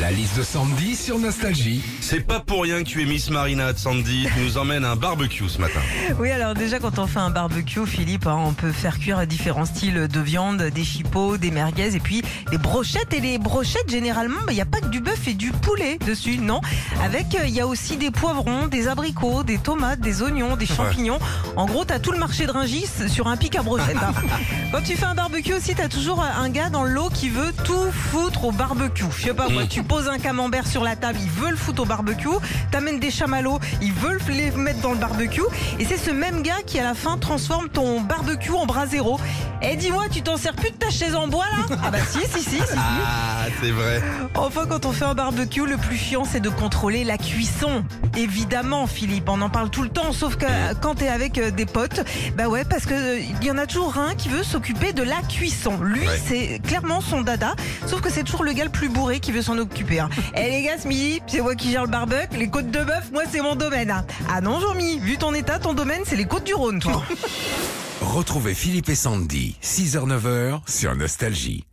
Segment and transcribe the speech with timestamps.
[0.00, 1.82] La liste de Sandy sur Nostalgie.
[2.02, 4.28] C'est pas pour rien que tu es Miss Marinade, Sandy.
[4.34, 5.80] Tu nous emmènes à un barbecue ce matin.
[6.18, 9.64] Oui, alors déjà quand on fait un barbecue, Philippe, hein, on peut faire cuire différents
[9.64, 13.14] styles de viande, des chipots, des merguez et puis des brochettes.
[13.14, 16.36] Et les brochettes, généralement, il n'y a pas que du bœuf et du poulet dessus,
[16.38, 16.60] non?
[17.02, 20.66] Avec, euh, il y a aussi des poivrons, des abricots, des tomates, des oignons, des
[20.66, 21.18] champignons.
[21.56, 23.96] En gros, t'as tout le marché de Ringis sur un pic à brochettes.
[23.96, 24.12] hein.
[24.72, 27.90] Quand tu fais un barbecue aussi, t'as toujours un gars dans l'eau qui veut tout
[27.90, 29.04] foutre au barbecue.
[29.16, 31.82] Je sais pas moi, tu poses un camembert sur la table, il veut le foutre
[31.82, 32.28] au barbecue.
[32.70, 35.42] T'amènes des chamallows, ils veulent les mettre dans le barbecue.
[35.78, 39.18] Et c'est ce même gars qui à la fin transforme ton barbecue en brasero.
[39.62, 41.76] Et dis-moi, tu t'en sers plus de ta chaise en bois là?
[41.84, 42.62] Ah bah si, si, si, si.
[42.76, 44.02] Ah, c'est vrai.
[44.34, 47.84] Enfin, quand on fait un barbecue, le plus chiant, c'est de contrôler la cuisson.
[48.16, 51.50] Évidemment, Philippe, on en parle tout le temps, sauf que euh, quand t'es avec euh,
[51.50, 52.04] des potes,
[52.36, 55.02] bah ouais, parce que euh, il y en a toujours un qui veut s'occuper de
[55.02, 55.78] la cuisson.
[55.80, 56.20] Lui, Ouais.
[56.26, 57.54] c'est clairement son dada,
[57.86, 59.75] sauf que c'est toujours le gars le plus bourré qui veut s'en occuper.
[59.84, 60.08] Hein.
[60.34, 63.10] Eh les gars, ce midi, c'est moi qui gère le barbecue, les côtes de bœuf,
[63.12, 63.90] moi c'est mon domaine.
[63.90, 64.04] hein.
[64.28, 67.02] Ah non, Jean-Mi, vu ton état, ton domaine, c'est les côtes du Rhône, toi.
[68.00, 71.66] Retrouvez Philippe et Sandy, 6h-9h sur Nostalgie.